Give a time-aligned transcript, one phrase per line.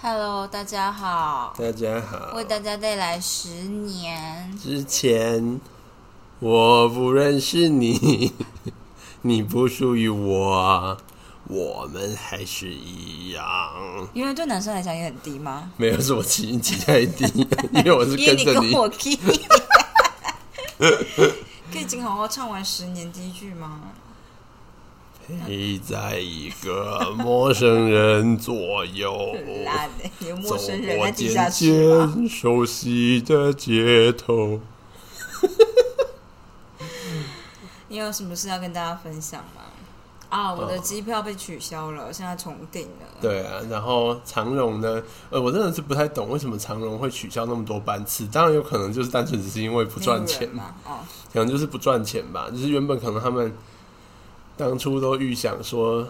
[0.00, 2.32] Hello，大家好，大家好。
[2.36, 4.56] 为大家带来十年。
[4.56, 5.60] 之前
[6.38, 8.32] 我不认识你，
[9.22, 10.96] 你不属于我，
[11.48, 13.42] 我们还是一样。
[14.14, 15.68] 因为对男生来讲也很低吗？
[15.76, 17.26] 没有，是我起音起太低，
[17.74, 19.18] 因为我是跟着跟我 key。
[21.72, 23.80] 可以请好好唱完十年第一句吗？
[25.46, 29.36] 陪在一个陌生人左右，
[30.42, 31.50] 走生人过渐？
[31.50, 34.60] 渐熟悉的街头。
[37.88, 39.62] 你有什么事要跟大家分享吗？
[40.30, 43.06] 啊，我的机票被取消了，现在重订了。
[43.20, 45.02] 对啊，然后长荣呢？
[45.30, 48.26] 呃，我真的是不太懂为什么长荣会取消那么多班次。
[48.26, 50.74] 当然有可能就是单纯只是因为不赚钱嘛？
[50.84, 50.98] 哦，
[51.32, 52.50] 可能就是不赚钱吧。
[52.50, 53.50] 就是原本可能他们
[54.58, 56.06] 当初都预想说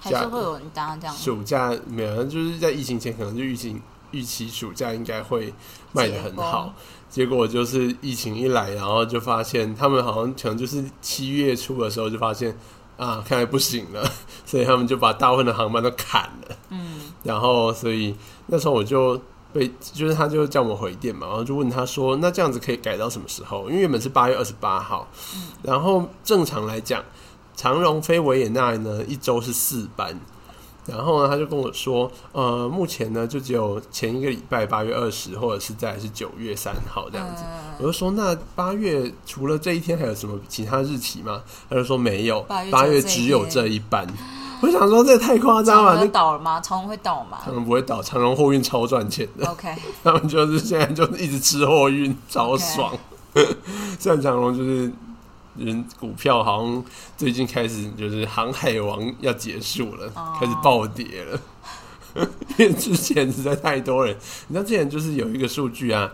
[0.00, 1.14] 还是会有人搭这样。
[1.14, 3.76] 暑假没有，就是在疫情前可能就预期
[4.12, 5.52] 预期暑假应该会
[5.92, 6.72] 卖的很好，
[7.10, 12.56] 结果就是疫情一来，然后就发现他们好像可能就是七月初的时候就发现
[12.96, 14.08] 啊，看来不行了，
[14.46, 16.56] 所以他们就把大部分的航班都砍了。
[16.70, 18.14] 嗯，然后所以
[18.46, 19.20] 那时候我就
[19.52, 23.68] 被，就是他就叫我回电嘛，然后就问他说，那这样子可以改到什么时候？
[23.68, 25.08] 因为原本是八月二十八号，
[25.62, 27.02] 然后正常来讲，
[27.56, 30.18] 长荣飞维也纳呢一周是四班。
[30.84, 37.44] 然后呢，他就跟我说，呃，目前呢就只有前一个礼拜八月二十，或者是在是九月三号这样子。
[37.78, 41.40] 我就说，那八月除了这一天还有什么其他日期吗？
[41.70, 44.04] 他就说没有，八月月只有这一班。
[44.60, 46.60] 我想说，这也太夸张了，长荣那倒了吗？
[46.60, 49.72] 长荣会倒吗他们不会倒，长荣货运超赚钱的，？OK，
[50.02, 52.92] 他们就是现在就一直吃货运，超爽。
[54.00, 54.92] 虽然长荣就是
[55.56, 56.84] 人股票好像
[57.16, 61.40] 最近开始就是航海王要结束了，哦开始暴跌了。
[62.58, 64.14] 因为之前实在太多人，
[64.48, 66.10] 你知道之前就是有一个数据啊，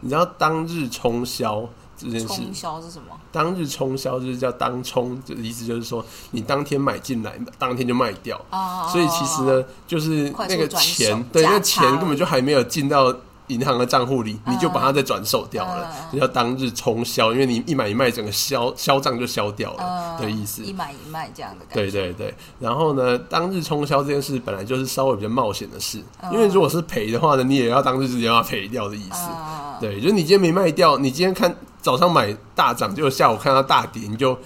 [0.00, 3.08] 你知道当日冲销这件事，冲销是什么？
[3.30, 8.40] 当日冲销就是叫当冲，就意思就是说你当天买进来，当天就卖掉。
[8.50, 13.14] 哦，所以其实呢，就是那个钱，对，那钱根本就还没有进到
[13.48, 20.72] 银行的账户里，你就把它再转手掉了嗯，这叫当日冲销，因为你一买一卖，整个销销账就销掉了呃的意思一。
[20.72, 21.74] 买一卖这样的感觉。
[21.74, 29.22] 对对对，然后呢，当日冲销这件事本来就是稍微比较冒险的事，嗯因为如果是赔的话呢，你也要当日直接把它赔掉的意思。
[29.30, 34.38] 啊，对，就是你今天没卖掉，你今天看早上买大涨，结果下午看到大跌，你就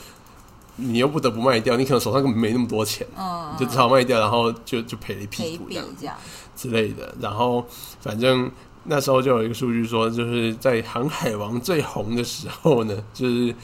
[0.77, 6.17] 你又不得不卖掉，你可能手上根本没那么多钱，嗯，你就只好卖掉，然后就就赔了一屁股这样这样。
[6.57, 7.15] 之类的。
[7.21, 7.65] 然后
[8.01, 8.51] 反正
[8.89, 13.55] 那时候就有一个数据说，就是在航海王最红的时候呢， 就是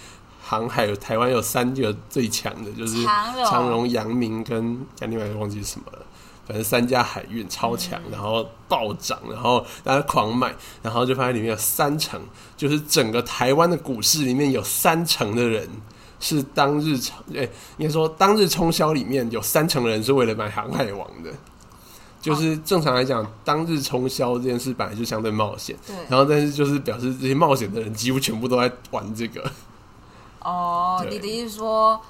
[0.42, 5.98] 航海有台湾有三个最强的，就是长荣阳明跟讲另外一个忘记是什么了。
[6.44, 10.52] 反正三家海运超强，嗯然后暴涨，然后大家狂买，
[10.82, 12.20] 然后就发现里面有三成，
[12.56, 15.68] 就是整个台湾的股市里面有三成的人
[16.18, 21.30] 是当日冲，诶、应该说当日冲销里面有三成的人是为了买航海王的。
[22.22, 29.44] 就是正常来讲，当日冲销这件事本来就相对冒险，对，然后但是就是表示这些冒险的人几乎全部都在玩这个，
[30.40, 32.00] 哦，你的意思说，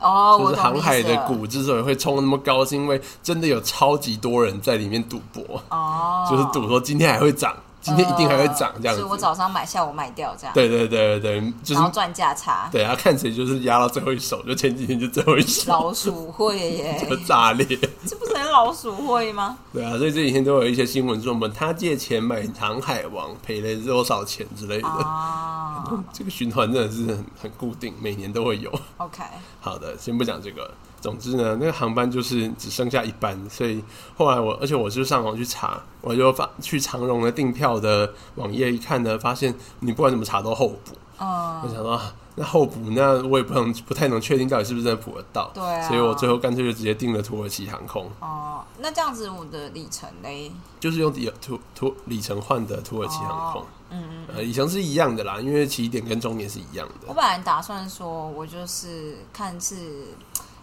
[0.00, 7.52] 哦，就是航海的股之所以会冲那么高，是因为真的有超级多人在里面赌博，哦，就是赌说今天还会涨，
[7.88, 9.10] 今天一定还会涨这样子所以。
[9.10, 17.66] 我早上买，下午卖掉这样，对对对对对，就是然后赚价差，对啊，看谁就是压到最后一手，就前几天就最后一手老鼠会耶， 就炸裂。
[18.06, 19.56] 这不是很老鼠会吗？
[19.72, 24.88] 对啊，所以这几天都有一些新闻说，我们他借钱买航海王赔了多少钱之类的。
[24.88, 28.70] 啊 这个循环真的是很很固定，每年都会有。
[28.98, 29.22] ，OK，
[29.60, 30.70] 好的，先不讲这个。
[31.00, 33.82] 总之呢，那个航班就是只剩下一班，所以
[34.16, 40.92] 后来我，而且我就上网去查，我就发去长荣的订票的网页一看呢，发现你不管怎么查都候补。
[41.20, 57.08] 我嗯，想说，啊那候补，那我也不能不太能确定到底是不是真的补得到，对啊，所以我最后干脆就直接订了土耳其航空，哦，那这样子我的里程嘞，就是用里土土里程换的土耳其航空哦，嗯嗯，呃，里程是一样的啦，因为起点跟终点是一样的。
[57.08, 60.04] 我本来打算说，我就是看是。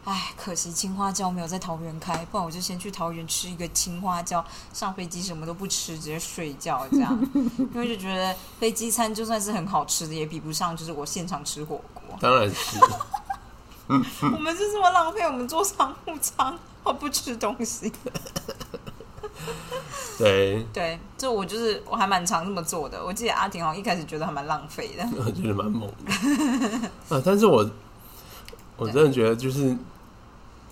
[0.06, 7.20] 唉，可惜青花椒没有在桃园开，不然我就先去桃园吃一个青花椒，上飞机什么都不吃，直接睡觉这样。
[7.34, 12.04] 因为就觉得飞机餐就算是很好吃的，也比不上就是我现场吃火锅。
[12.20, 12.80] 当然是，
[13.88, 17.92] 我们是这么浪费，我们坐商务舱，我不吃东西。
[20.18, 23.04] 对，对，这我就是我还蛮常这么做的。
[23.04, 25.04] 我记得阿婷好像一开始觉得还蛮浪费的。
[25.18, 27.22] 我觉得蛮猛的啊！
[27.24, 27.70] 但是我
[28.78, 29.76] 我真的觉得就是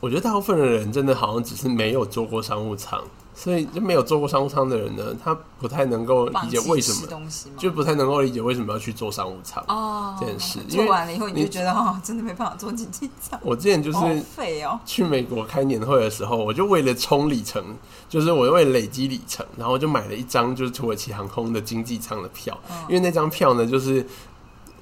[0.03, 3.01] 我觉得大部分的人真的好像只是没有坐过商务舱，
[3.33, 7.25] 所以就没有坐过商务舱的人呢，他不太能够理解为什么？
[7.57, 9.63] 就不太能够理解为什么要去坐商务舱。
[9.69, 14.77] 哦，这件事做完了以后，你你就觉得哦，真的没办法做经济舱，我之前就是好废哦。
[14.85, 17.63] 去美国开年会的时候，我就为了冲里程，
[18.09, 24.05] 就是我为了累积里程，然后我就买了一张就是土耳其航空的经济舱的票，嗯因为那张票呢，就是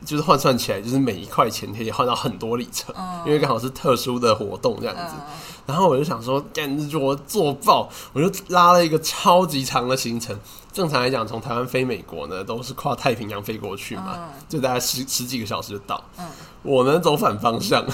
[0.05, 5.13] 就是换算起来，就是每一块钱可以换到很多里程，嗯因为刚好是特殊的活动这样子。
[5.17, 5.21] 嗯
[5.67, 10.37] 然后我就想说，干我做爆，我就拉了一个超级长的行程。
[10.73, 16.03] 正常来讲，从台湾飞美国呢，都是跨太平洋飞过去嘛，嗯就大概十十几个小时就到。
[16.17, 16.25] 嗯
[16.63, 17.85] 我呢走反方向，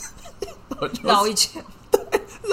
[1.04, 1.62] 绕一圈，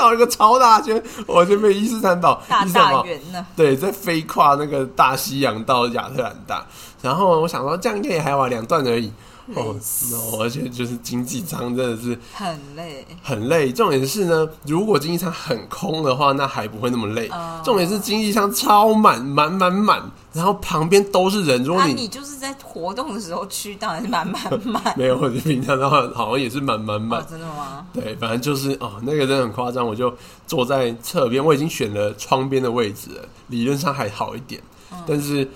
[0.03, 3.45] 绕一个超大圈，我就被伊斯坦岛大大圆呢。
[3.55, 6.65] 对，在飞跨那个大西洋到亚特兰大，
[7.01, 9.11] 然后我想说这样应该也还好，两段而已。
[9.55, 9.75] 哦，
[10.11, 10.41] no！
[10.41, 13.71] 而且就是经济舱真的是很累，很累。
[13.71, 17.27] 重点是呢，如果经济舱很空的话，那还不会那么累。
[17.27, 20.01] 哦重点是经济舱超满，满满满，
[20.33, 21.63] 然后旁边都是人。
[21.63, 24.81] 如果啊，你你就是在活动的时候去，当然是满满满。
[24.97, 27.25] 没有，我平常的话好像也是满满满哦，。
[27.29, 27.85] 真的吗？
[27.93, 29.85] 对，反正就是哦，那个真的很夸张。
[29.85, 30.13] 我就
[30.47, 34.61] 坐在侧边，我已经选了窗边的位置了，理论上还好一点，
[35.05, 35.49] 但是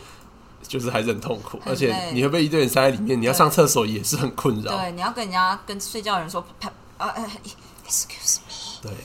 [0.67, 4.77] 就是还是很痛苦，而且你会被一堆人塞在里面，你要上厕所也是很困扰。
[4.77, 7.27] 对，你要跟人家跟睡觉的人说，啪呃呃
[7.87, 8.97] ，excuse me，对，干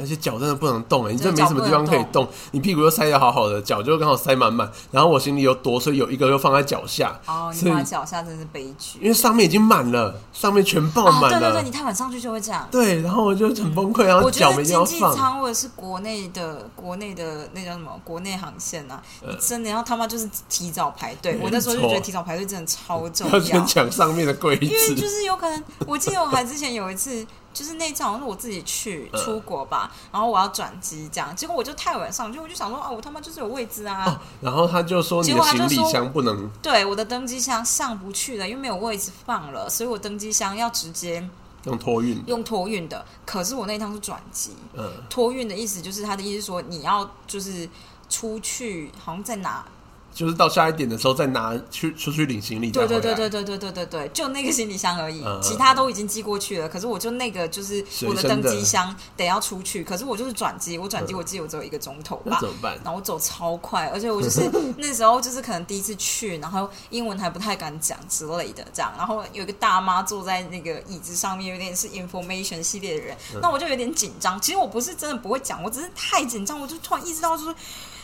[0.00, 8.98] 而且脚真的不能动哎，你真的真的没什么地方可以动，你屁股又塞得好好的，脚就刚好塞满满，然后我行李又多，所以有一个又放在脚下，哦，你放在脚下真是悲剧。
[9.00, 11.40] 因为上面已经满了，上面全爆啊，满了。
[11.40, 12.66] 对对对，你太晚上去就会这样。
[12.70, 15.16] 对然后我就很崩溃，然后脚没地方经济。
[15.16, 21.38] 舱或者是国内的国内的那叫什么国内航线啊，呃真的要他妈就是提早排队。
[21.42, 41.28] 我那时候就错觉得提早排队真的超重要 要先，抢上面的柜因为就，是有可能，我记得我还之前有一次，就是那一次好像是我自己去呃出国吧，然后我要转机这样，结果我就太晚上去，我就想说啊，我他妈就是有位置啊，哦，然后他就说你结的行李果他就说箱不能对，我的登机箱上不去了，因为没有位置放了，所以我登机箱要直接
[41.64, 43.04] 用托运，用托运的。
[43.24, 47.68] 可是我那一趟是转机，嗯，托运的意思就是他的意思说你要就是
[48.08, 49.64] 出去，好像在哪？
[50.14, 56.68] 就是到下一点的时候再拿去出去领行李，对对对对对对对对对对，就那个行李箱而已，嗯其他都已经寄过去了。
[56.68, 62.48] 可是我就那个就是我的登机箱得要出去，可是我就是转机，我转机嗯我记得我只有一个钟头吧那怎。
[62.48, 62.74] 么办？
[62.84, 64.42] 然后我走超快，而且我就是
[64.76, 68.92] 那时候就是可能第一次去，然后英文还不太敢讲之类的这样。
[68.98, 74.38] 然后有一个大妈坐在那个椅子上面，有点是 information 系列的人，嗯那我就有点紧张。
[74.40, 77.54] 其实我不是真的不会讲，我只是太紧张，我就突然意识到就是。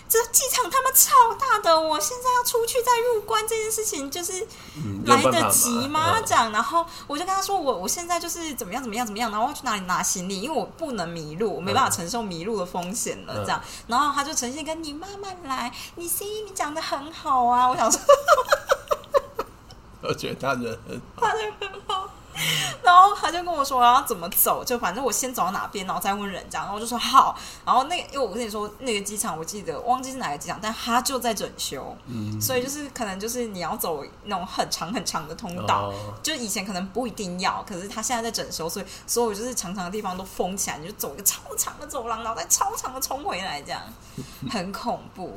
[0.08, 4.46] 这机场他妈超大的，我现在要出去再入关这件事情，就是
[4.76, 6.14] 嗯，来得及吗？
[6.16, 13.34] 嗯这样，然后我就跟他说，我我现在就是怎么样怎么样怎么样，然后要去哪里拿行李，因为我不能迷路，我没办法承受迷路的风险了。
[13.36, 18.00] 嗯这样，然后他就呈现跟你慢慢来，你 C 你讲的很好啊，我想说
[20.00, 22.08] 我觉得他人很他人很好。
[22.82, 26.64] 然后他就跟我说我要怎么走，就反正我先走到哪边，然后再问人这样。
[26.64, 27.36] 然后我就说好。
[27.64, 35.88] 然后那个，因为我跟你说那个机场，我记得忘记是哪个机场，但他就在整修，嗯所以就是可能就是你要走那种很长很长的通道。
[35.88, 43.82] 哦就以前可能不一定要，可是他现在在整修，所以所有就是长长的地方都封起来，你就走一个超长的走廊，然后再超长的冲回来，这样
[44.50, 45.34] 很恐怖。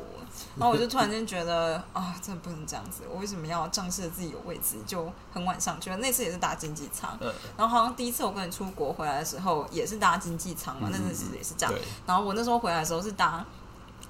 [0.57, 5.97] 然后我就突然间觉得啊，真的不能这样子，我为什么要仗势自己有位置就很晚上去了？
[5.97, 11.73] 那次也是搭经济舱，嗯然后好像第一次我跟你出国回来的时候也是搭经济舱嘛，那阵子也是这样。
[12.05, 13.45] 然后我那时候回来的时候是搭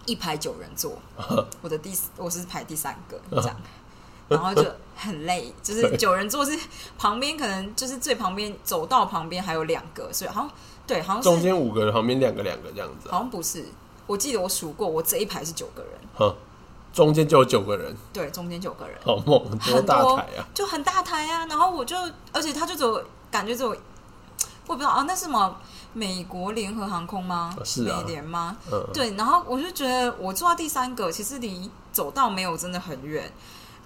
[0.05, 0.97] 一排九人座，
[1.61, 3.55] 我的第我是排第三个这样，
[4.27, 6.57] 然后就很累，就是九人座是
[6.97, 10.51] 旁边可能就是最旁边走道旁边还有两个，所以好像
[10.88, 13.65] 对，好像中间五个人，旁边两个两个这样子啊，好像不是，
[14.08, 16.36] 我记得我数过，我这一排是九个人，哼，
[16.93, 20.48] 中间就有九个人，对，中间九个人，好猛，多很多大台啊！
[20.53, 21.46] 就很大台啊。
[21.46, 21.96] 然后我就，
[22.34, 23.70] 而且他就只有感觉只有，
[24.67, 25.58] 我不知道啊，那是什么
[25.93, 27.55] 美国联合航空吗？
[27.63, 28.58] 是啊美联吗？
[28.72, 33.31] 嗯，对，然后我就觉得我坐到第三个，其实离走道没有真的很远，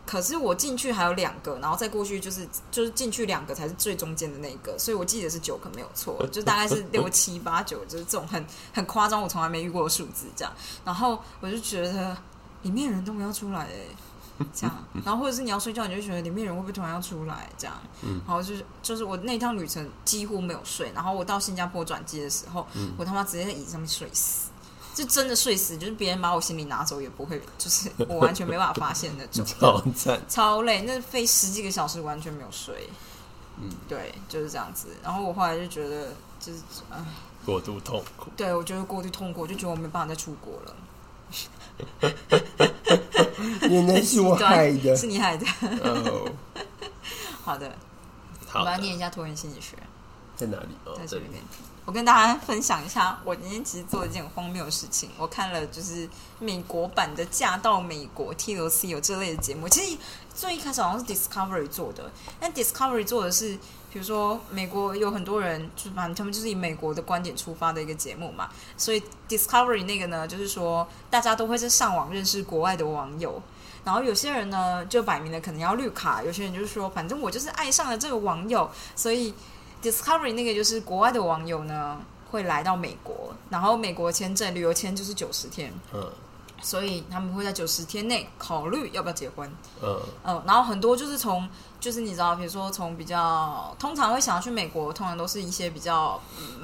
[0.05, 10.53] 可是我进去还有两个，然后再过去就是就是进去两个才是最中间的那个，所以我记得是九个没有错，就大概是六七八九，就是这种很很夸张，我从来没遇过的数字这样。
[10.83, 12.15] 然后我就觉得
[12.61, 24.49] 里面人都没有出来哎、这样， 然后或者是你要睡觉，你就觉得里面人会不会突然要出来这样，嗯然后就是就是我那趟旅程几乎没有睡，然后我到新加坡转机的时候，嗯我他妈直接在椅子上面睡死。
[24.95, 30.21] 就真的睡死，就是别人把我行李拿走也不会，就是我完全没办法发现那种， 超赞。
[30.29, 32.89] 超累，那飞十几个小时完全没有睡。
[33.61, 34.87] 嗯，对，就是这样子。
[35.03, 36.07] 然后我后来就觉得，
[36.39, 36.59] 就是
[36.89, 36.97] 唉，
[37.45, 38.31] 过度痛苦。
[38.37, 40.75] 对我觉得过度痛苦，我就觉得我没办法再出国了。
[43.63, 44.95] 原来是我害的。
[44.95, 45.45] 是你害的。
[45.83, 46.31] 哦，
[47.43, 47.69] 好的，
[48.47, 49.75] 我好的，们来念一下拖延心理学，
[50.35, 50.69] 在哪里？
[50.85, 51.27] 哦在，这里。
[51.31, 51.41] 面。
[51.85, 55.11] 我跟大家分享一下，我今天其实做了一件很荒谬的事情。
[55.19, 59.69] 我看了就是美国版的《嫁到美国》TLC 有这类的节目。
[59.69, 59.97] 其实
[60.33, 63.55] 最一开始好像是 Discovery 做的，但 Discovery 做的是，
[63.93, 68.49] 比如说美国有很多人，就是反正他们就是以美国的观点出发的一个节目嘛。
[68.75, 73.39] 所以 Discovery 那个呢，就是说大家都会在上网认识国外的网友。
[73.83, 79.31] 然后有些人呢，就摆明了可能要绿卡；有些人就是说，反正我就是爱上了这个网友，所以
[79.91, 81.97] Discovery 那个就是国外的网友呢
[82.31, 86.11] 会来到美国，然后美国签证旅游签就是九十天，嗯
[86.61, 89.47] 所以他们会在九十天内考虑要不要结婚。
[89.83, 91.47] 嗯嗯，然后很多就是从
[91.79, 96.19] 就是你知道，比如说从比较通常会想要去美国，通常都是一些比较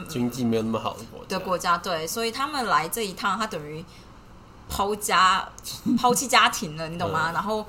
[0.08, 1.26] 经济没有那么好的国家。
[1.28, 3.84] 的国家，对，所以他们来这一趟，他等于
[4.68, 5.48] 抛家
[6.00, 7.30] 抛弃家庭了，你懂吗？
[7.32, 7.64] 嗯然后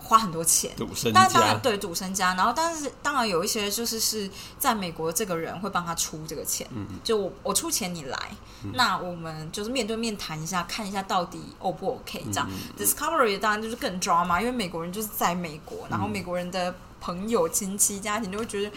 [0.00, 0.70] 花很多钱。
[0.76, 1.58] 赌身但当然。
[1.60, 8.30] 对赌身家，然后但是当然有一些就是是在美国这个人会帮他出这个钱，嗯就我我出钱你来，
[8.74, 12.48] 那我们就是面对面谈一下，看一下到底 O 不 OK 这样。
[12.78, 18.70] Discovery 当然就是更抓嘛，因为美国人就是在美国，然后美国人的朋友、亲戚、家庭就会觉得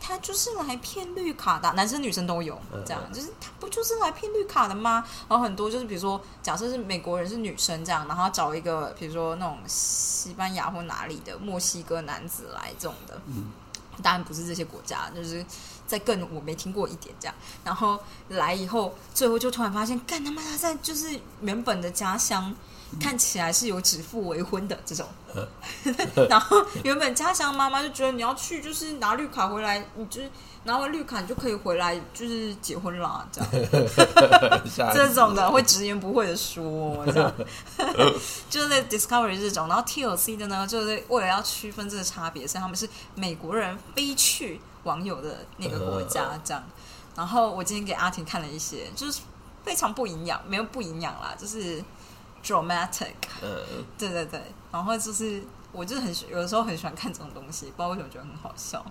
[0.00, 5.04] 他就是来骗绿卡的，男生女生都有嗯这样，就是他不就是来骗绿卡的吗？
[5.28, 13.52] 然后很多就是比如说，假设是美国人是女生这样，然后找一个比如说那种西班牙或哪里的墨西哥男子来这种的，嗯
[14.02, 15.44] 当然不是这些国家，就是
[15.86, 17.34] 在更我没听过一点这样。
[17.62, 22.54] 然后来以后，最后就突然发现，干他妈他在就是原本的家乡。
[22.98, 25.06] 看起来是有指腹为婚的这种，
[26.28, 30.30] 然后原本家乡妈妈就觉得你要去就是拿绿卡回来，你就是
[30.64, 33.50] 拿完绿卡你就可以回来就是结婚啦，这样。
[34.92, 37.32] 这种的会直言不讳的说，这样。
[38.50, 46.62] 就是在 Discovery 这种，然后 TLC 的呢，就是为了要区分这个差别，所以他们是美国人飞去网友的那个国家这样。
[47.16, 49.20] 然后我今天给阿婷看了一些，就是
[49.64, 51.82] 非常不营养，没有不营养啦，就是
[52.44, 54.42] dramatic，嗯，对对对，
[54.72, 55.42] 然后就是
[55.72, 58.84] 我就是很喜有的时候很喜欢看这种东西，不知道为什么觉得很好笑。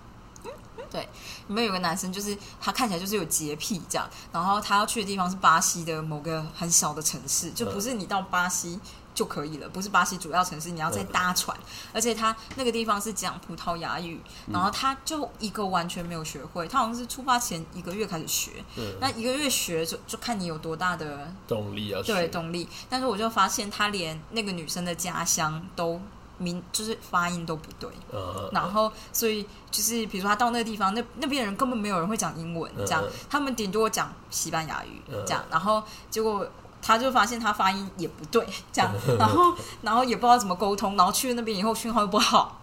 [0.90, 1.02] 对，
[1.48, 8.80] 里面有个男生，就是他看起来就是有洁癖这样，然后他要去的地方是巴西的某个很小的城市，就不是你到巴西
[9.14, 11.56] 就可以了，不是巴西主要城市，你要再搭船，
[11.92, 26.00] 而且他那个地方是讲葡萄牙语，然后他就一个完全没有学会，他好像是出发前一个月开始学，嗯那一个月学就就看你有多大的动力啊对动力，但是我就发现他连那个女生的家乡都
[26.38, 33.02] 明就是发音都不对，嗯，然后所以就是比如说他到那个地方，那那边的人根本没有人会讲英文，这样。
[33.04, 33.10] 嗯。
[33.28, 35.22] 他们顶多讲西班牙语嗯。
[35.26, 36.48] 这样，然后结果。
[36.82, 42.60] 他就发现他发音也不对， 这样，然后然后也不知道怎么沟通，然后去了那边以后讯号又不好，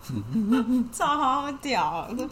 [0.92, 2.28] 超屌的。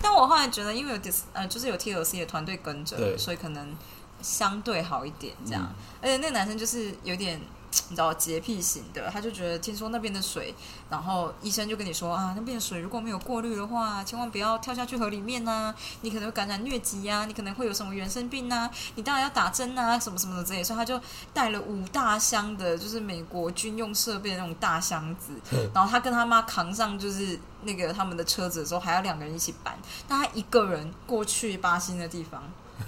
[0.00, 3.74] 但我后来觉得，因为有 dis 呃，就是有 TLC 的团队跟着，所以可能
[4.22, 5.62] 相对好一点这样。
[5.64, 5.74] 嗯
[6.04, 7.40] 而且那个男生就是有点
[7.88, 10.54] 你知道洁癖型的，他就觉得听说那边的水，
[10.90, 21.00] 然后医生就跟你说啊，那边的水如果没有过滤的话，千万不要跳下去河里面呐、你可能会感染疟疾啊，你可能会有什么原生病啊，你当然要打针啊，什么什么的之类，所以他就
[21.32, 25.32] 带了五大箱的，就是美国军用设备的那种大箱子，
[25.72, 29.76] 然后他跟他妈扛上就是那个他们的车子的时候，还要两个人一起搬，
[30.08, 32.42] 但他一个人过去巴西那地方。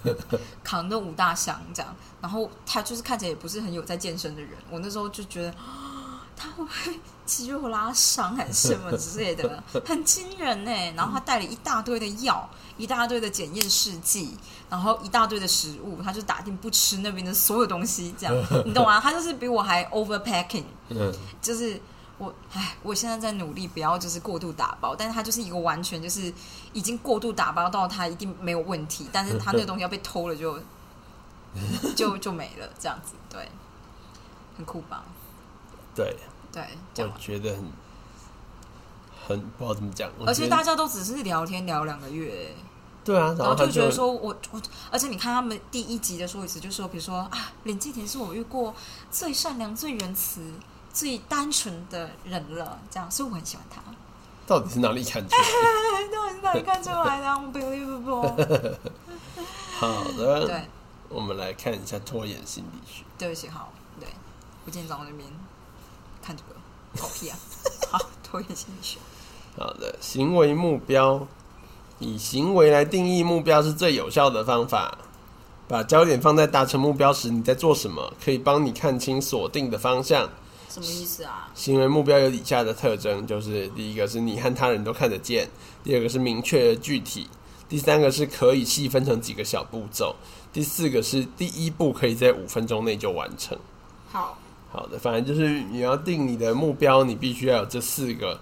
[0.65, 4.51] 扛那五大箱这样，然后他就是看起来也不是很有在健身的人。
[4.71, 10.71] 我那时候就觉得，啊 他会不会肌肉拉伤还是什么之类的，很惊人呢。
[10.95, 14.37] 然后他带了一大堆的药，一大堆的检验试剂，
[14.69, 18.35] 然后一大堆的食物，他就打定不吃那边的所有东西，这样
[18.67, 19.01] 你懂吗？
[19.01, 21.81] 他就是比我还 overpacking，嗯就是
[22.19, 26.33] 我，唉，我现在在努力不要就是过度打包，但是他就是一个完全就是
[26.73, 30.59] 已经过度打包到他一定没有问题，但是他那个东西要被偷了就
[31.95, 33.49] 就就没了，这样子，对，
[34.57, 35.05] 很酷吧？
[35.95, 36.17] 对，
[36.53, 36.63] 对，
[36.95, 37.65] 这我，觉得很
[39.27, 42.55] 很不知道怎么讲，而且大家都只是聊天聊两个月，
[43.05, 48.75] 对啊，然后就觉得说我我，而且你看他们第一集的说一次，就说比如说啊，林敬田是我遇过
[49.11, 50.41] 最善良、最仁慈、
[50.97, 53.83] 最单纯的人了，这样，所以我很喜欢他。
[54.47, 55.43] 到底是哪里看出来？
[56.11, 58.79] 到底是哪里看出来的？Unbelievable！
[59.79, 60.63] 好的，对，
[61.11, 63.05] 我们来看一下拖延心理学。
[63.19, 64.09] 对不起，好，对
[64.65, 65.29] 我今天早上那边
[66.23, 67.37] 看这个，好屁啊！
[67.93, 68.99] 好，拖延心理学，
[69.59, 71.27] 好的，行为目标
[71.99, 74.97] 以行为来定义目标是最有效的方法。
[75.69, 80.31] 把焦点放在达成目标时你在做什么，可以帮你看清锁定的方向。
[80.77, 81.49] 什么意思啊？
[81.55, 85.49] 行为目标有以下的特征，就是第一个是你和他人都看得见，
[85.83, 87.27] 第二个是明确而具体，
[87.67, 90.15] 第三个是可以细分成几个小步骤，
[90.53, 93.57] 第四个是第一步可以在五分钟内就完成。
[94.13, 94.37] 好，
[94.71, 98.39] 好的，反正就是你要定你的目标，你必须要有这四个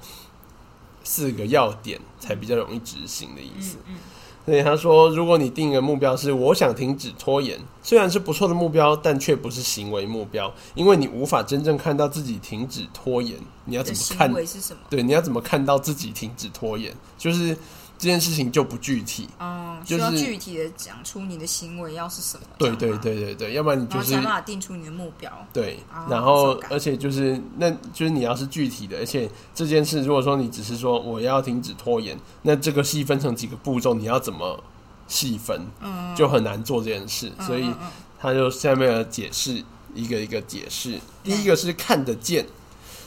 [1.05, 3.77] 四个要点，才比较容易执行的意思。
[3.87, 3.95] 嗯
[4.45, 13.39] 所以他说，如果你定一个目标是我想停止拖延，虽然是不错的目标，但却不是行为目标，因为你无法真正看到自己停止拖延。
[13.65, 14.33] 你要怎么看？
[14.35, 14.81] 为是什么？
[14.91, 16.95] 对，你要怎么看到自己停止拖延？
[17.17, 17.57] 就是
[18.05, 19.27] 这件事情就不具体。
[19.41, 22.45] 嗯，需要就是具体的讲出你的行为要是什么。
[22.59, 25.33] 对对对对对，要不然你就是然后才办法定出你的目标。
[25.55, 34.63] 对哦，然后而且就是那就是你要是具体的，而且这件事如果说你只是说我要停止拖延，那这个细分成几个步骤，你要怎么
[35.09, 37.33] 细分，嗯，就很难做这件事。
[37.39, 37.73] 嗯所以
[38.21, 41.01] 他就下面的解释一个一个解释。
[41.23, 42.47] 第一个是看得见，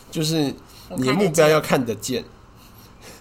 [0.09, 0.51] 就是
[0.95, 2.23] 你的目标要看得见。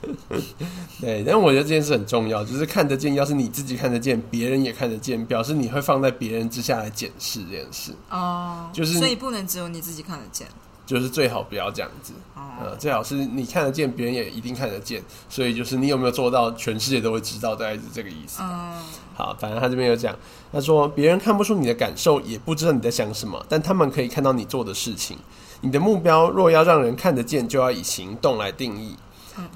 [1.01, 3.15] 对，但我觉得这件事很重要，就是看得见。
[3.15, 10.47] 要是你自己看得见，别人也看得见，表示你会放在别人之下来检视这件事，哦，就是所以不能只有你自己看得见。
[10.87, 12.13] 就是最好不要这样子。
[12.37, 18.41] 哦，呃，最好是你看得见，别人也一定看得见，所以就是你有没有做到，全世界都会知道，大概是这个意思。
[18.41, 18.81] 嗯，
[19.13, 20.17] 好，反正他这边有讲，
[20.53, 25.19] 他说别人看不出你的感受，也不知道你在想什么，但他们可以看到你做的事情。
[25.61, 28.95] 你的目标若要让人看得见，就要以行动来定义。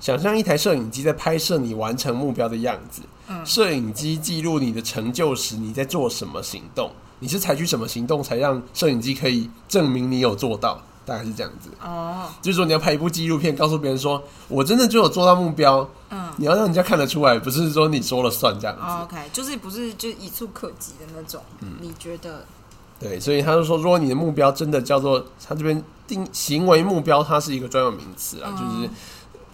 [0.00, 3.02] 想象一台摄影机在拍摄你完成目标的样子。
[3.28, 6.90] 嗯摄影机记录你的成就时，你在做什么行动？
[7.20, 10.80] 你是采取什么行动才让摄影机可以证明你有做到？
[11.06, 11.70] 大概是这样子。
[11.82, 16.30] 哦，就是说你要拍一部纪录片，告诉别人说我真的就有做到目标，嗯。
[16.36, 18.82] 你要让人家看得出来，不是说你说了算这样子。
[18.82, 21.40] 哦 OK，就是不是就一触可及的那种？
[21.60, 22.44] 嗯你觉得？
[22.98, 28.90] 对，所以他就说，如果你的目标真的叫做他这边定行为目标，它是一个专有名词啊，嗯就是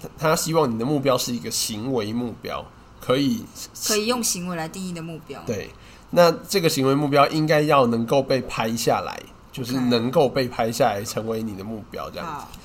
[0.01, 2.65] 他他希望你的目标是一个行为目标，
[3.01, 3.45] 可以
[3.87, 5.43] 可以用行为来定义的目标。
[5.47, 5.71] 对。
[6.11, 12.59] 那这个行为目标应该要能够被拍下来，就是能够被拍下来成为你的目标，这样子。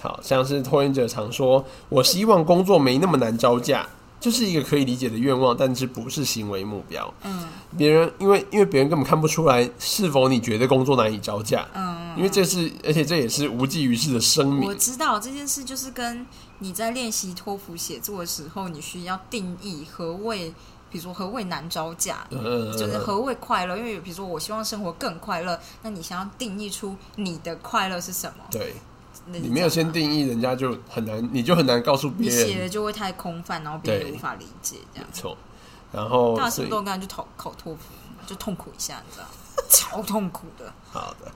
[0.00, 3.88] 好，好像是拖延者常说：“我希望工作没那么难招架。”
[4.20, 7.12] 就是一个可以理解的愿望，但是不是行为目标。
[7.24, 14.74] 嗯别人因为因为别人根本看不出来是否你觉得工作难以招架，嗯，因为这是而且这也是无济于事的声明我。
[14.76, 16.24] 知道这件事就是跟
[16.58, 20.50] 你在练习托福写作的时候，你需要定义何谓，
[20.90, 22.26] 比如说何谓难招架。
[22.30, 23.76] 呃，就是何谓快乐？
[23.76, 28.44] 因为比如说，我希望生活更快乐，那你想要定义出你的快乐是什么？
[28.50, 28.74] 对
[29.26, 32.48] 你没有先定义，人家就很难，你就很难告诉你别人。
[32.48, 35.18] 写的就会太空泛，然后别人无法理解，这样没。
[35.18, 35.36] 错，
[35.92, 37.80] 然后大家是所以不是都跟他去考考托福，
[38.26, 39.26] 就痛苦一下，你知道？
[39.70, 40.70] 超痛苦的。
[40.92, 41.32] 好的，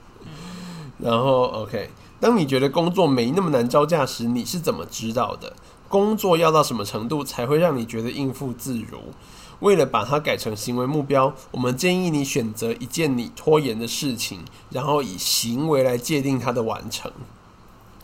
[0.99, 5.53] 然后 OK，当你觉得工作没那么难招架时，你是怎么知道的？
[5.87, 9.13] 工作要到什么程度才会让你觉得应付自如？
[9.61, 17.11] 为了把它改成行为目标，我们建议你选择一件你拖延的事情，然后以行为来界定它的完成。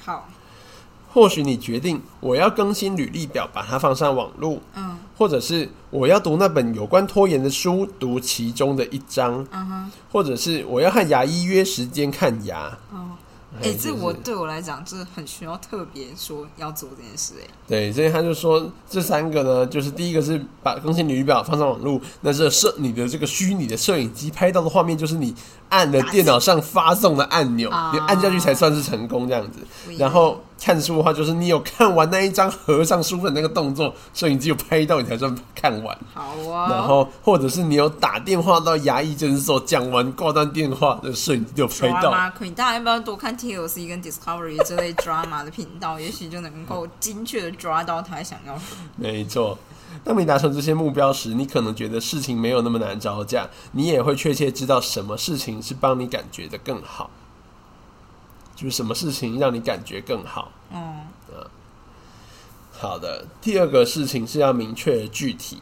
[0.04, 0.28] 好，
[1.14, 12.78] 或许你决定我要更新履历表，把它放上网络，嗯或者是我要读那本有关拖延的书，读其中的一章，嗯哼，或者是我要和牙医约时间看牙。
[12.92, 13.12] 哦，
[13.62, 25.34] 哎哎、这我对我来讲，这很需要特别说要做这件事、哎，对，所以他就说这三个呢，就是第一个是把更新履历表放上网络，那这摄你的这个虚拟的摄影机拍到的画面，就是你
[25.70, 29.60] 按了电脑上发送的按钮，啊你按下去才算是成功这样子。
[29.98, 35.98] 然后看书的话，就是你有看完那一张合上书本那个动作，摄影机有拍到，你才算看完。
[36.14, 42.12] 好啊，然后或者是你有打电话到牙医诊所，讲完挂断电话，的摄影机就有拍到。
[42.12, 46.00] 大家要不要多看 TLC 跟 Discovery 这类 drama 的频道？
[46.00, 48.90] 也许就能够精确的抓到他想要什么。
[48.96, 49.58] 没错，
[50.04, 57.10] 当你达成这些目标时，你可能觉得事情没有那么难招架，你也会确切知道什么事情是帮你感觉的更好，
[58.56, 60.52] 就是什么事情让你感觉更好。
[60.72, 61.06] 嗯，
[62.72, 65.62] 好的，第二个事情是要明确具体。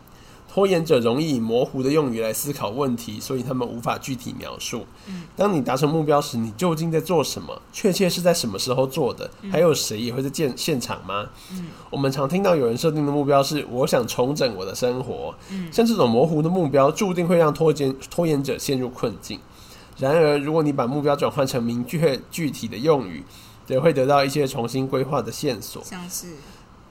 [0.54, 4.86] 拖延者容易以模糊的用语来思考问题，所以他们无法具体描述。
[5.08, 7.60] 嗯当你达成目标时，你究竟在做什么？
[7.72, 9.28] 确切是在什么时候做的？
[9.52, 11.28] 还有谁也会在现现场吗？
[11.54, 19.39] 嗯我们常听到有人设定的目标是“我想重整我的生活”，嗯像这种模糊的目标，注定会让拖延拖延者陷入困境。
[19.98, 23.24] 然而，如果你把目标转换成明确具体的用语，
[23.66, 25.84] 也会得到一些重新规划的线索。
[25.84, 26.28] 像是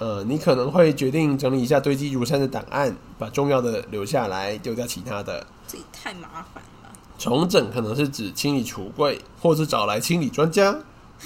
[0.02, 5.46] 呃，你可能会决定整理一下堆积如山的档案，把重要的留下来，丢掉其他的。
[5.68, 6.90] 这也太麻烦了。
[7.16, 10.76] 重整可能是指清理橱柜，或是找来清理专家，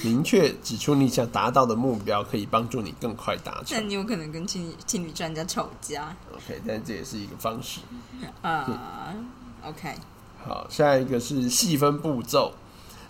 [0.03, 3.69] 明确指出你想达到的目标，可以帮助你更快达成。
[3.71, 7.81] 但你有可能跟清理清理专家吵架 OK，但这也是一个方式。
[8.43, 9.15] 啊、
[9.65, 9.95] OK，
[10.47, 12.53] 好，下一个是细分步骤。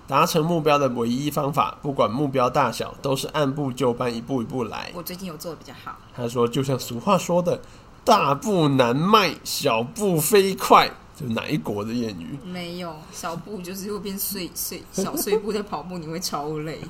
[0.06, 4.92] 达成目标的唯一方法，不管目标大小，都是按部就班，一步一步来。
[4.94, 5.98] 我最近有做的比较好。
[6.14, 7.60] 他说，就像俗话说的
[8.04, 10.88] ，“大步难迈，小步飞快”，
[11.18, 12.38] 这是哪一国的谚语？
[12.44, 16.80] 没有小步就是会变碎碎 小碎步在跑步，你会超累。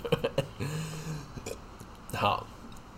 [2.14, 2.46] 好，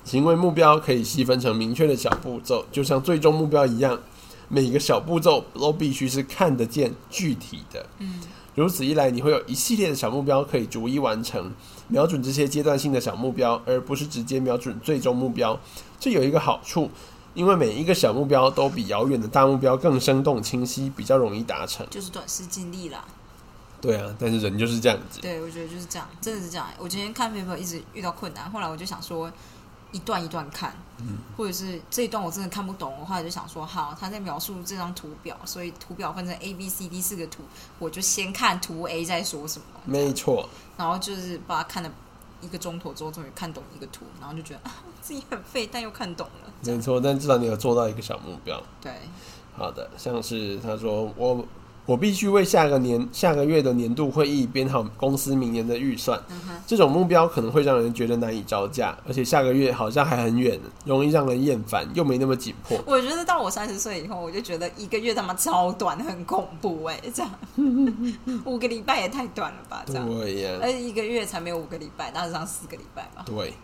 [0.04, 3.98] 行为目标可以细分成明确的小步骤，就像最终目标一样，
[4.48, 7.86] 每个小步骤都必须是看得见、具体的。
[7.98, 8.20] 嗯，
[8.58, 11.52] 如此一来，你会有一系列的小目标可以逐一完成，
[11.86, 15.56] 瞄准这些阶段性的小目标，而不是直接瞄准最终目标。
[16.00, 16.90] 这有一个好处，
[17.34, 21.86] 因为每一个小目标都比遥远的大目标更生动清晰，比较容易达成。
[21.88, 23.04] 就是短视尽力啦。
[23.80, 25.20] 对啊，但是人就是这样子。
[25.20, 26.66] 对，我觉得就是这样，真的是这样。
[26.80, 29.30] 我今天看 paper 一直遇到困难，后来我就想说，
[29.92, 37.42] 一段一段看，嗯或者是这一段我真的看不懂，我后来就想说，好，他在描述这张图表，所以图表分成 A、B、C、D 四个图，
[37.78, 39.64] 我就先看图 A 再说什么。
[39.84, 41.90] 没错，然后就是把它看了
[42.40, 46.52] 一个钟头之后，终于看懂一个图，然后就觉得啊， 自己很废，但又看懂了。
[46.62, 48.62] 没错，但至少你有做到一个小目标。
[48.80, 48.92] 对，
[49.56, 51.44] 好的，像是他说我
[51.88, 56.20] 我必须为下个年下个月的年度会议编好公司明年的预算。
[56.66, 62.78] 这种目标可能会让人觉得难以招架，而且下个月好像还很远，容易让人厌烦，又没那么紧迫。
[62.84, 67.30] 我觉得到我三十岁以后，我就觉得一个月他妈超短，很恐怖哎、这样
[68.44, 69.82] 五个礼拜也太短了吧？
[69.86, 73.24] 这样，对呀、而且一个月才没有五个礼拜，大致上四个礼拜吧。
[73.24, 73.54] 对。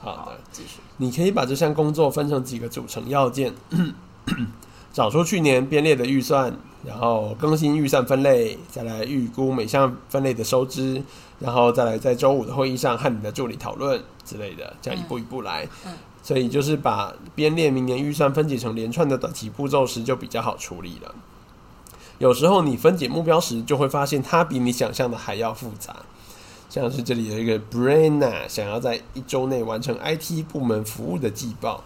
[0.00, 0.80] 好的，继续。
[0.96, 3.54] 你可以把这项工作分成几个组成要件，
[4.92, 6.52] 找出去年编列的预算，
[6.84, 11.02] 然后更新预算分类，再来预估每项分类的收支，
[11.38, 15.68] 然后再来在周五的会议上和你的助理讨论之类的，这样一步一步来。
[15.86, 15.92] 嗯
[16.24, 21.12] 所以就是把编列明年预算分解成连串的短期步骤时，就比较好处理了。
[22.18, 25.96] 有时候你分解目标时，就会发现它比你想象的还要复杂。
[26.70, 31.82] 像是这里有一个 Brenna 想要在一周内完成 IT 部门服务的季报，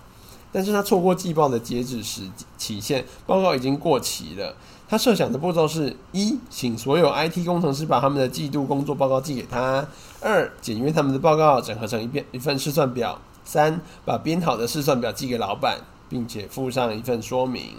[0.53, 4.55] 但是他错过季报的截止时期限，报告已经过期了。
[4.89, 9.85] 他设想的步骤是：一，请所有 IT 工程师把他们的季度工作报告寄给他；
[10.21, 17.75] 二，检阅他们的报告，整合成一遍一份试算表；三，把编好的试算表寄给老板，并且附上一份说明。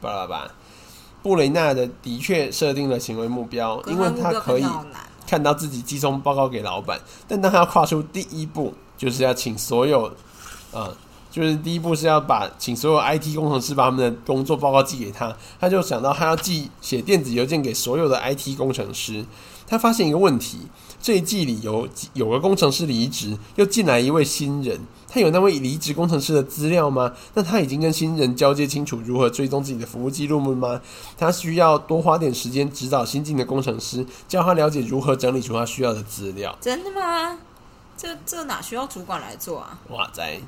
[0.00, 0.48] 巴拉巴。
[1.22, 4.64] 布雷纳的的确设定了行为目标，因为他可以
[5.26, 10.12] 看到自己寄送报告给老板，但当他要跨出第一步，就是要请所有，
[10.70, 10.94] 呃，
[11.34, 19.24] 就是第一步是要把请所有 IT 工程师把他们的工作报告寄给他，他就想到他要寄写电子邮件给所有的 IT 工程师，
[19.66, 20.60] 他发现一个问题，
[21.02, 24.78] 这一季里有有个工程师离职，又进来一位新人。
[25.08, 27.12] 他有那位离职工程师的资料吗？
[27.34, 30.80] 那他已经跟新人交接清楚如何追踪自己的服务记录了吗？
[31.18, 36.56] 他需要多花点时间指导新进的工程师，教他了解如何整理出他需要的资料。
[36.60, 37.38] 真的吗？
[37.96, 39.78] 这这哪需要主管来做啊？
[39.90, 40.40] 哇塞，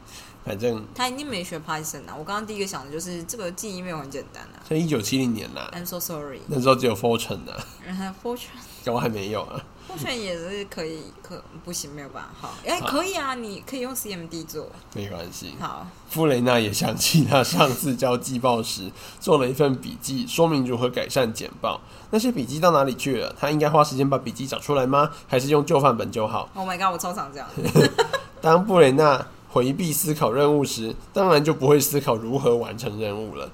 [0.46, 2.14] 反正他一定没学 Python 啊！
[2.16, 4.62] 我刚刚第一个想的就是这个记忆没有很简单啊。
[4.68, 6.40] 像一九七零年啦，I'm so sorry。
[6.46, 8.46] 那时候只有 Fortran 呢、啊，然 后 Fortran
[8.85, 9.61] 搞我还没有啊。
[9.88, 12.48] Fortune 也是可以，可不行没有办法。
[12.48, 14.70] 好，哎、好可以啊，你可以用 CMD 做。
[14.94, 15.54] 没关系。
[15.59, 21.80] 好，傅雷娜也想起他上次交季报时做了一份笔记，说明如何改善简报。
[22.11, 23.35] 那些笔记到哪里去了？
[23.38, 25.11] 他应该花时间把笔记找出来吗？
[25.26, 27.48] 还是用旧范本就好？Oh my god，我超常这样。
[28.40, 33.50] 当布雷纳回避思考任务时，当然就不会思考如何完成任务了。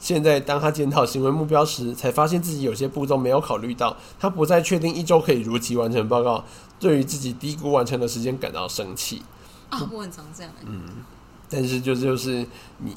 [0.00, 3.96] 现在，当他检讨行为目标时，才发现自己有些步骤没有考虑到。
[4.18, 6.44] 他不再确定一周可以如期完成报告，
[6.78, 9.22] 对于自己低估完成的时间感到生气。
[9.70, 10.82] 啊，我很常这样、嗯
[11.50, 12.46] 但是就就是
[12.78, 12.94] 你，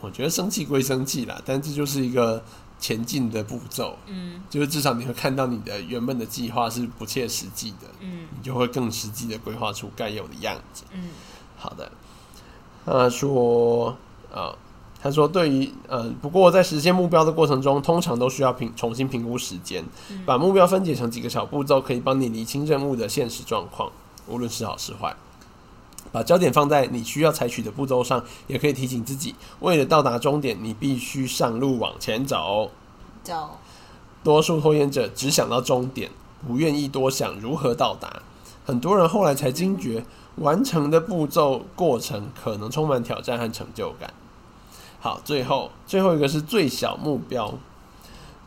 [0.00, 2.42] 我觉得生气归生气啦，但这就是一个
[2.78, 3.98] 前进的步骤。
[4.06, 10.84] 嗯就是至少你会看到你的原本的计划是不切实际的，嗯你就会更实际的规划出该有的样子。
[10.92, 11.10] 嗯
[11.56, 11.90] 好的，
[12.84, 13.96] 他说，
[14.32, 14.54] 呃，
[15.02, 23.90] 他说对于呃，不过在实现目标的过程中，通常都需要评重新评估时间，嗯把目标分解成几个小步骤，可以帮你理清任务的现实状况，
[24.26, 25.14] 无论是好是坏。
[26.12, 32.70] 把焦点放在你需要采取的步骤上，也可以提醒自己，为了到达终点，你必须上路往前走。
[33.24, 33.58] 走
[34.22, 36.10] 多数拖延者只想到终点，
[36.46, 38.22] 不愿意多想如何到达。
[38.64, 40.04] 很多人后来才惊觉，
[40.36, 44.12] 完成的步骤过程可能充满挑战和成就感。
[45.00, 47.54] 好，最后最后一个是最小目标。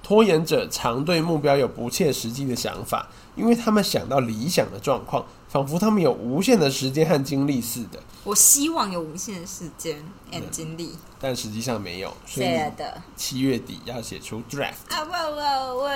[0.04, 8.00] 拖延者常对目标有不切实际的想法，因为他们想到理想的状况，仿佛他们有无限的时间和精力似的。
[8.23, 12.13] 我希望有无限的时间 and 精力，但实际上没有。
[12.26, 12.47] 所以
[12.78, 15.04] 的七月底要写出 draft 啊！
[15.04, 15.89] 我我我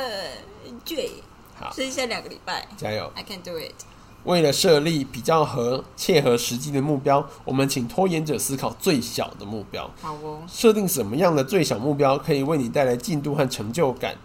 [0.84, 1.24] 对，
[1.58, 3.76] 好，剩下两个礼拜，加油！I can do it。
[4.24, 9.90] 为了设立比较合切合实际的目标，我们请拖延者思考最小的目标。
[10.02, 14.16] 好哦，设定什么样的最小目标可以为你带来进度和成就感？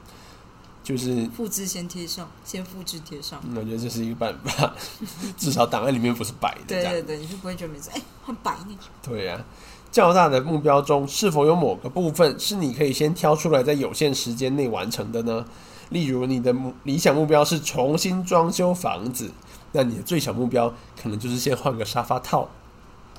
[0.84, 3.40] 就是复制先贴上，先复制贴上。
[3.56, 4.72] 我觉得这是一个办法，
[5.36, 6.80] 至少档案里面不是白的。
[6.80, 8.78] 对对对，你就不会觉得每次哎很白呢。
[9.02, 9.44] 对呀，
[9.90, 15.44] 较大的目标中是否有某个部分是你可以先挑出来，在有限时间内完成的呢？
[15.88, 19.30] 例如，你的目理想目标是重新装修房子。
[19.76, 22.48] 那你的最小目标可能就是先换个沙发套。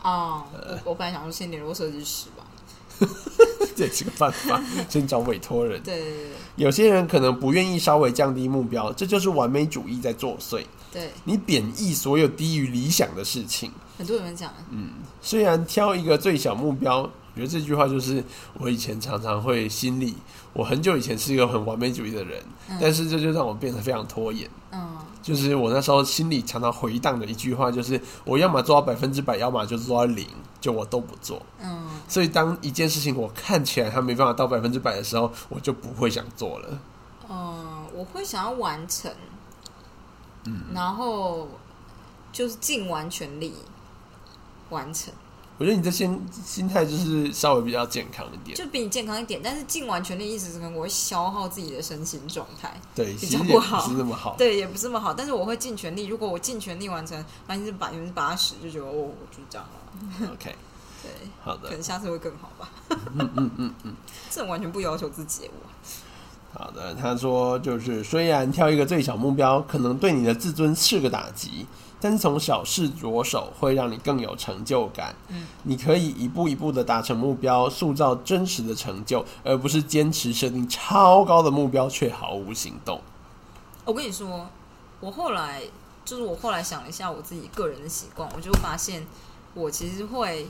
[0.02, 2.44] 哦，我我本来想说先联络设计师吧，
[3.76, 4.60] 这也是个办法。
[4.90, 5.82] 先找委托人。
[5.84, 6.30] 对对对。
[6.56, 10.66] 有些人可能不愿意稍微降低目标，这就是完美主义在作祟。
[10.92, 11.12] 对。
[11.26, 13.72] 你贬义所有低于理想的事情。
[13.98, 14.52] 很多人讲。
[14.72, 14.90] 嗯，
[15.22, 18.22] 虽然挑一个最小目标，我觉得这句话就是
[18.56, 20.16] 我以前常常会心里，
[20.52, 22.44] 我很久以前是一个很完美主义的人，
[22.82, 24.50] 但是这就让我变得非常拖延。
[24.72, 24.98] 嗯。
[25.22, 30.26] 就是我那时候心里常常回荡的一句话，就是我要么做到百分之百，要么就做到零，
[30.62, 31.42] 就我都不做。
[31.62, 36.80] 嗯，所以当一件事情我看起来它没办法到百分之百的时候，我就不会想做了。
[37.30, 39.12] 嗯，我会想要完成，
[40.46, 41.50] 嗯，然后
[42.32, 43.54] 就是尽完全力
[44.70, 45.14] 完成。
[45.58, 49.42] 我觉得你这心心态就是稍微比较健康一点，就比你健康一点。
[49.44, 54.36] 但是尽完全力意思是，可能我会消耗自己的身心状态，对，比较不好，不是那么好。
[54.38, 55.12] 对，也不是那么好。
[55.14, 56.06] 但是我会尽全力。
[56.06, 60.32] 如果我尽全力完成，百分之百分之八十，就觉得哦，就这样了。
[60.32, 60.56] OK，
[61.02, 61.12] 对，
[61.44, 62.70] 好的，可能下次会更好吧。
[63.16, 63.94] 嗯嗯嗯嗯，
[64.30, 65.50] 这完全不要求自己。
[65.50, 71.66] 我好的，他说就是，虽然挑一个最小目标，可能对你的自尊是个打击。
[72.00, 75.16] 但是从小事着手会让你更有成就感。
[75.30, 83.02] 嗯，你可以一步一步的达成目标，塑造真实的成就，而不是坚持设定超高的目标却毫无行动。
[83.84, 84.48] 我跟你说，
[85.00, 85.62] 我后来
[86.06, 89.06] 就是我后来想了一下我自己个人的习惯，我就发现
[89.54, 90.48] 我其实会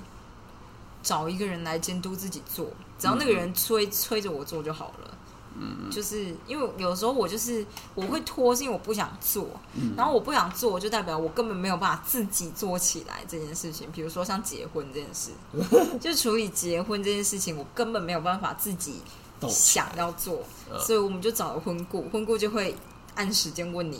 [1.01, 2.65] 找一个人来监督自己做，
[2.99, 5.16] 只要那个人催催着我做就好了。
[5.59, 7.65] 嗯，就是因为有时候我就是
[7.95, 9.47] 我会拖，是因为我不想做，
[9.95, 13.91] 然后我不想做，就代表我根本没有办法自己做起来这件事情。
[13.91, 15.31] 比如说像结婚这件事，
[15.99, 19.01] 就处理结婚这件事情，我根本没有办法自己
[19.49, 20.43] 想要做，
[20.79, 22.75] 所以我们就找了婚顾，婚顾就会
[23.15, 23.99] 按时间问你，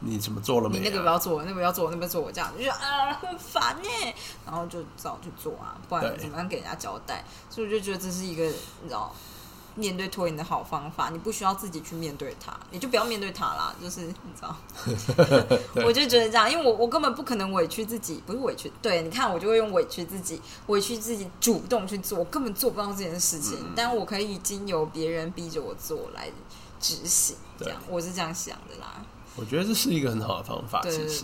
[0.00, 0.78] 你怎么做了没？
[0.78, 4.14] 你那个不要做，那个不要做，那边做，我这样就啊很烦呢，
[4.46, 7.22] 然后就早去做啊，不然怎么样给人家交代？
[7.50, 9.14] 所以我就觉得这是一个你知道。
[9.76, 13.74] 面对拖延的好方法，你不需要自己去面对它，你就不要面对它啦。
[13.82, 14.56] 就是你知道，
[15.84, 26.30] 我就觉得这样，因为我我根本不可能委屈自己，不是委屈，对，你看我就会用委屈自己，委屈自己主动去做，我根本做不到这件事情，但我可以经由别人逼着我做来
[26.80, 29.02] 执行，这样我是这样想的啦。
[29.36, 31.16] 我觉得这是一个很好的方法，对对对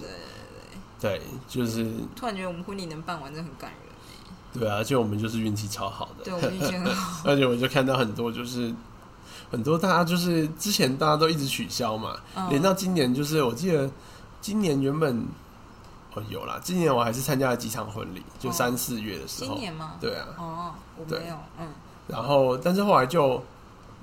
[1.00, 1.84] 对对，就是
[2.16, 3.79] 突然觉得我们婚礼能办完，真的很感人。
[4.52, 7.22] 对啊，而且我们就是运气超好的，对，我运气很好。
[7.30, 8.74] 而且我就看到很多，就是
[9.50, 12.16] 很多大家就是之前大家都一直取消嘛，
[12.48, 13.88] 连到今年，就是我记得
[14.40, 15.24] 今年原本
[16.14, 19.52] 哦有啦，今年我还是参加了几场婚礼，就三四月的时候。
[19.52, 19.92] 今年吗？
[20.00, 20.26] 对啊。
[20.36, 21.68] 哦，我没有，嗯。
[22.08, 23.40] 然后，但是后来就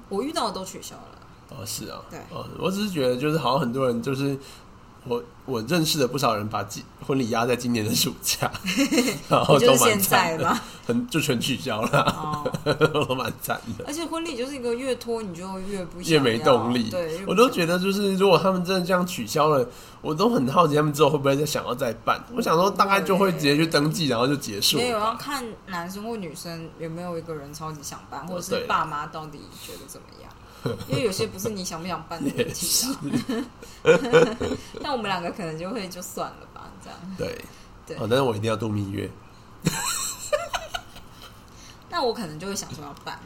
[0.08, 1.58] 我遇到的都取消了。
[1.58, 2.00] 哦，是啊。
[2.10, 2.20] 对。
[2.30, 4.38] 哦，我只是觉得，就是好像很多人就是。
[5.08, 8.52] 我我认识的不少人把今婚礼压在今年的暑假，
[9.30, 12.52] 然后都蛮惨的，很就全取消了，
[12.93, 13.86] 都蛮惨的。
[13.86, 16.89] 而且婚礼就是一个越拖你就越不越没动力。
[16.89, 19.67] 对，我都觉得就是如果他们真的这样取消了，
[20.02, 22.22] 我都很好奇他们之后会不会再想要再办。
[22.36, 24.78] 我想说大概就会直接去登记，然后就结束。
[24.78, 30.32] 没有要看男生或女生有没有一个人超级想办，或者是爸妈到底觉得怎么样。
[30.89, 33.00] 因为有些不是你想不想办的问题啊，
[34.82, 37.00] 那 我们两个可能就会就算了吧，这样。
[37.17, 37.41] 对
[37.86, 39.10] 对，哦，但是我一定要度蜜月。
[41.89, 43.17] 那我可能就会想说要办，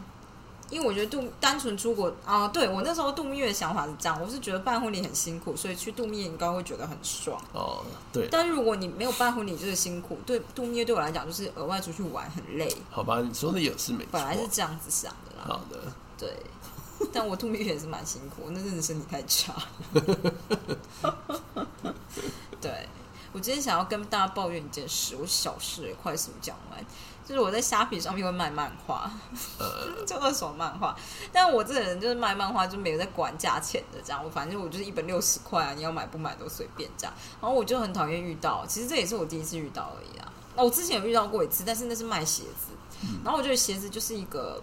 [0.70, 7.42] 因为我觉得度单纯出国啊，对我那时候度蜜月的想法是这样，我是觉得办婚礼很辛苦，所以去度蜜月应该会觉得很爽。
[7.54, 8.30] 哦，对。
[8.32, 12.74] 但是如果你没有办婚礼就是辛苦，对度蜜月对我来讲就是额外出去玩很累。
[12.92, 15.46] 好吧，你说的也是没错，本来是这样子想的啦。
[15.48, 16.30] 好的，对。
[17.14, 19.54] 但我吐蜜月也是蛮辛苦，那真的身体太差。
[22.62, 22.88] 对，
[23.32, 26.86] 我今天想要跟大家抱怨一件事，我小事也快速讲完。
[27.24, 29.10] 就是我在虾皮上面会卖漫画，
[30.06, 30.96] 就二手漫画。
[31.32, 37.14] 但我这个人就是卖漫画就没有在管价钱的，这样我反正我就是一本六十块啊，你要买不买都随便这样。
[37.40, 40.34] 然后我就很讨厌遇到，其实这也是我第一次遇到而已啊。
[40.56, 42.74] 那我之前有遇到过一次，但是那是卖鞋子，
[43.24, 44.62] 然后我觉得鞋子就是一个。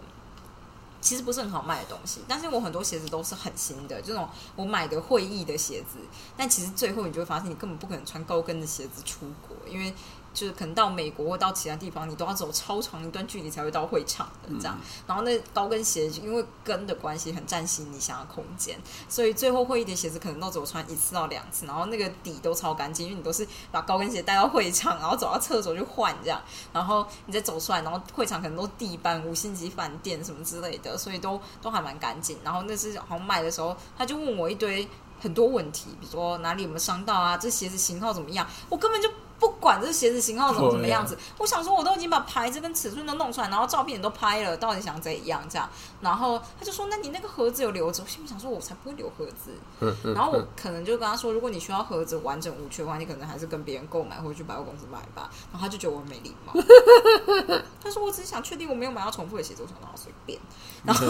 [1.01, 5.99] 其实不是很好卖的东西，但是我很多鞋子都是很新的，这种我买的会议的鞋子，
[6.37, 9.95] 但其实最后你就会发现，你根本不可能穿高跟的鞋子出国，因为。
[10.39, 14.79] 就是可能到美国或到其他地方，你都要走超长一段距离才会到会场的这样。
[15.05, 21.67] 然后那高跟鞋因为跟的关系很占行李箱的空间，所以最后会议的鞋子可能都只有穿一次到两次。
[21.67, 26.41] 然后那个底都超干净，因为你都是把高跟鞋带到会场，然后走到厕所去换这样。
[26.73, 32.39] 然后你再走出来，然后会场可能都地板五星级饭店什么之类的，所以都都还蛮干净。
[32.45, 34.89] 然后那是好像卖的时候，他就问我一堆
[35.21, 39.11] 很多问题，比如说哪里有没有伤到啊，这鞋子型号怎么样，我根本就。
[39.39, 45.69] 不管这鞋子型号怎么怎么样子，我想说我都已经把牌子跟尺寸都弄出来，然后照片也都拍了，到底想怎样这样？
[46.01, 49.53] 然后他就说：“那你那个盒子有留着？”我心里想说：“我才不会留盒子。
[50.15, 56.53] ”然后我可能就跟他说：“如果你需要盒子完整无缺的话，你可能还是跟别人购买或者去百货公司买吧。”然后他就觉得我没礼貌。
[57.83, 60.39] 他说：“我只是想确定我没有买到重复的鞋子，我想让他随便。”
[60.85, 61.07] 然后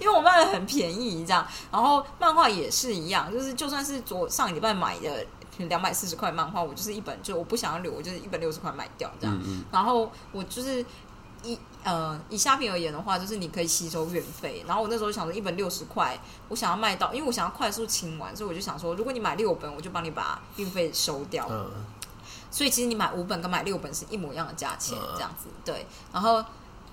[0.00, 1.46] 因为我卖的很便宜，这样。
[1.70, 5.26] 然后漫画也是一样，就是就算是昨上礼拜买的。
[5.58, 9.40] 两百四十块漫画，我就是一本，就我不想要留，我就是一本六十块卖掉这样。
[9.72, 10.84] 然后我就是
[11.42, 14.64] 一呃，以虾皮而言的话，就是你可以吸收运费。
[14.66, 21.48] 然后我那时候想说，一本六十块，我想要卖到，因为我想要快速清完，所以我就想说，如果你买六本，我就帮你把运费收掉。
[22.50, 25.86] 所以其实你买五本跟买六本是一模一样的价钱，这样子对。
[26.12, 26.44] 然后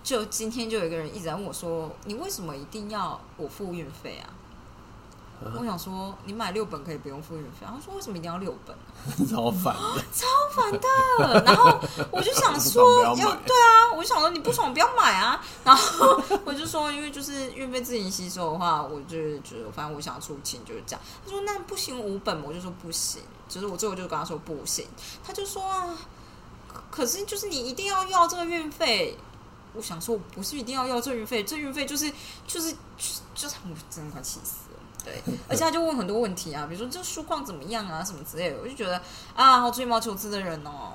[0.04, 4.30] 就今天就有一个人一直在问我说，你为什么一定要我付运费啊？
[5.60, 7.65] 我想说，你买六本可以不用付运费。
[7.65, 8.75] 他说：“为什么一定要六本？”
[9.29, 11.43] 超烦的， 超烦的。
[11.43, 11.79] 然后
[12.12, 15.43] 我就想 说，要对啊，我就想说你不爽不要买啊。
[15.63, 21.01] 然后我就说，因为就是运费自行吸收的话，我就觉得反正我想要出清就是这样。
[21.25, 24.86] 他说：“那不行五本。”我就说：“不行。”就是我最后就跟他说：“不行。”
[25.25, 25.95] 他就说：“啊，
[26.89, 29.17] 可是就是你一定要要这个运费。”
[29.75, 32.12] 我想说，我不是一定要要这运费，这运费就是
[32.45, 32.71] 就是
[33.34, 34.69] 就是我真的快气死。
[35.03, 39.01] 对，而且他就问很多问题啊，比如说这书况怎么样啊，什么之类的，我就觉得
[39.35, 40.93] 啊，好吹毛求疵的人哦。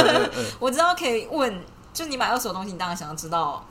[0.58, 1.62] 我知道可以问，
[1.92, 3.64] 就你买二手东西，你当然想要知道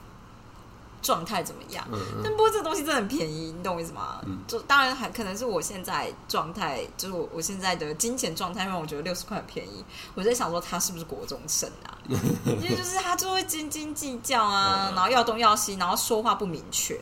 [1.02, 1.84] 状态怎么样。
[2.22, 4.20] 但不过这个东西真的很便宜，你懂我意思吗？
[4.46, 9.84] 就当然还可能是我现在状态，就是我我现在的金钱状态让我觉得六十块很便宜。
[10.14, 11.98] 我在想说他是不是国中生啊？
[12.06, 17.00] 因为就是他就会斤斤计较啊，然后要东要西，然后说话不明确。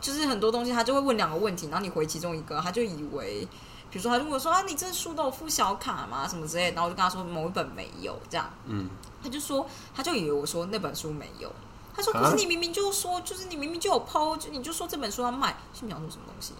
[0.00, 3.46] 就是很多东西，他就会问两个问题，然后你回其中一个，他就以为，
[3.90, 6.26] 比如说他如果说啊，你这书都有附小卡吗？
[6.28, 8.88] 什么之类，然后我就跟他说某一本没有，这样，嗯，
[9.22, 11.50] 他就说，他就以为我说那本书没有，
[11.94, 16.54] 他说可是你明明就说，就是你明明就有抛，就你就说这本书要卖，是描述什么东西？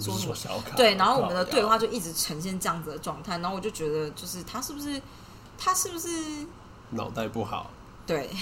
[0.00, 0.74] 说什么小卡？
[0.74, 5.02] 对，然后我们的对话就一直呈现这样子的状态，然后我就觉得，就是他是不是，
[5.58, 6.08] 他是不是
[6.90, 7.70] 脑袋不好？
[8.06, 8.30] 对。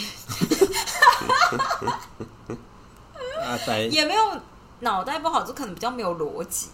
[3.66, 4.22] 呆也没有
[4.80, 6.68] 脑袋不好，就可能比较没有逻辑，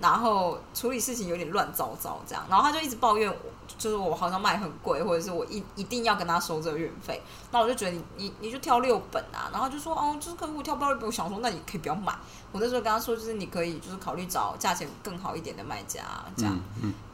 [0.00, 3.36] 然后处理事情有点乱糟糟这样，然后他就一直抱怨我，
[3.78, 12.14] 就是我好像卖很贵，或者是我一一定要跟他收这个运费，那我就觉得你你你就挑六本啊，然后就说哦，就是可能我挑不到六本，我想说那你可以不要买，
[12.52, 16.02] 我那时候跟他说就是你可以就是考虑找价钱更好一点的卖家
[16.36, 16.54] 这样，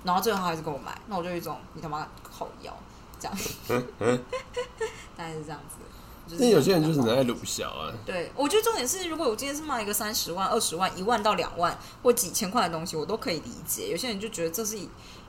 [0.03, 2.77] 然后最后他还是跟我买，那我就有一种你他妈好妖
[3.21, 3.39] 这样，
[5.17, 5.77] 大概是这样子。
[6.39, 7.93] 那有些人就是很爱鲁小啊。
[8.05, 13.89] 对，我觉得重点是，如果我今天是卖一个三十万、二十万、一万到两万或几千块的东西，我都可以理解。
[13.91, 14.79] 有些人就觉得这是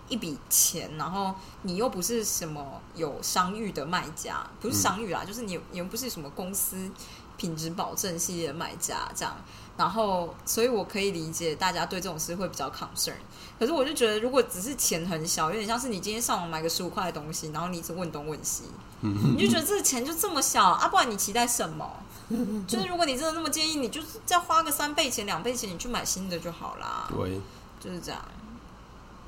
[0.10, 6.89] 一笔钱，然后你又不是什么有商誉的卖家，不是商誉啦，就是你你又不是什么公司
[7.38, 9.36] 品质保证系列的卖家这样。
[9.76, 13.14] 然后，所以我可以理解大家对这种事会比较 concern。
[13.60, 18.63] 可是我就觉得，如果只是钱很小，有点像是你今天上网买个十五块的东西，然后你一直问东问西。
[19.02, 20.88] 你就觉得这个钱就这么小啊？
[20.88, 21.92] 不然你期待什么？
[22.67, 27.10] 就是如果你真的那么介意，你就是再花个三倍钱、两倍钱，你去买新的就好啦。
[27.10, 27.40] 对，
[27.80, 28.21] 就是这样。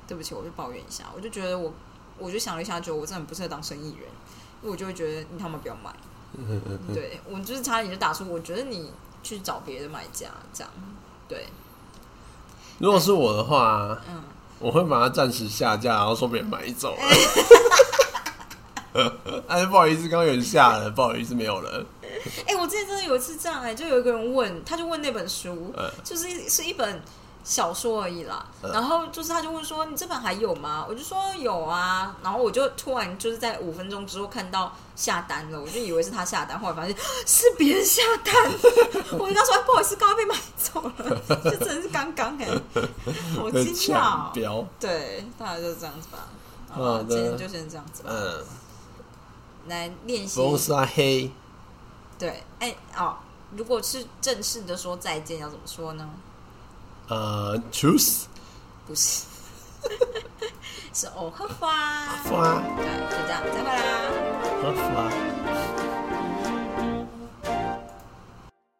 [0.08, 1.04] 对不起，我就抱怨一下。
[1.14, 1.72] 我就觉得我，
[2.18, 4.08] 我就想了一下，觉得我真的不适合当生意人，
[4.62, 5.92] 因为我就会觉得你他妈不要买。
[6.94, 8.90] 对我就是差点就打出，我觉得你
[9.26, 10.72] 去找别的买家这样。
[11.26, 11.46] 对。
[12.78, 14.22] 如果是我的话，嗯，
[14.60, 16.96] 我会把它暂时下架，然后说别人买走。
[19.48, 21.84] 哎，不好意思，刚刚有人下了，不好意思，没有了。
[22.46, 25.74] 哎，我之前真的有一次这样，哎，就有一个人问，他就问那本书，
[26.04, 27.02] 就是是一本
[27.46, 28.44] 小说而已啦。
[28.62, 32.16] 嗯然后就是他就问说：“你这本还有吗？”我就说有啊。
[32.20, 38.34] 然后我就突然就是在五分钟之后看到下单了，我就以为是他下单，后来发现是别人下单。
[39.16, 41.22] 我跟他说：“哎不好意思，刚刚被买走了。
[41.44, 42.48] ”这真的是刚刚哎，
[43.38, 44.32] 好惊讶
[44.80, 46.26] 对，大概就是这样子吧。
[46.68, 48.10] 好吧，今天就先这样子吧。
[48.12, 48.44] 嗯，
[49.68, 50.34] 来练习。
[50.40, 51.30] 风沙黑，
[52.18, 53.16] 对，哎哦，
[53.56, 56.10] 如果是正式的说再见，要怎么说呢？
[57.08, 58.24] 呃，Truth
[58.86, 59.22] 不是，
[60.92, 62.16] 是哦荷花。
[62.24, 63.76] 花对，就这样，再会啦。
[64.62, 65.85] 荷花。